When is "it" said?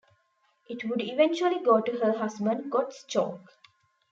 0.67-0.83